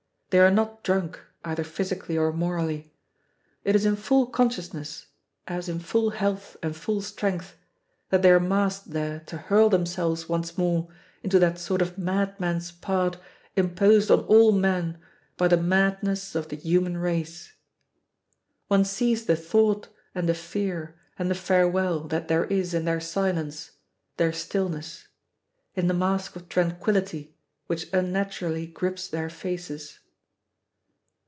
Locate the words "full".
3.97-4.27, 5.79-6.11, 6.73-7.01